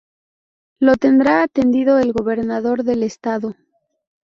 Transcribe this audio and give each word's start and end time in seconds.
Lo 0.79 0.95
tendrá 0.95 1.43
atendido 1.43 1.99
el 1.99 2.11
Gobernador 2.11 2.83
del 2.83 3.03
Estado. 3.03 3.55